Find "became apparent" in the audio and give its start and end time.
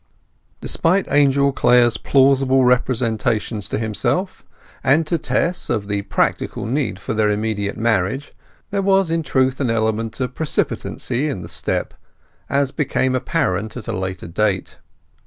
12.71-13.77